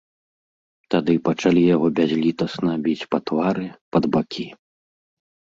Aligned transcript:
Тады 0.95 1.13
пачалі 1.29 1.61
яго 1.75 1.87
бязлітасна 1.99 2.71
біць 2.89 3.07
па 3.13 3.17
твары, 3.27 3.67
пад 3.93 4.03
бакі. 4.19 4.47